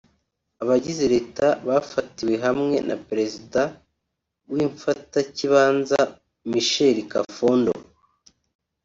[0.61, 3.61] Abagize leta bafatiwe hamwe na perezida
[4.51, 5.99] w'infatakibanza
[6.51, 7.73] Michel Kafondo